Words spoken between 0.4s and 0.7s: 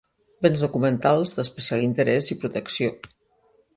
Béns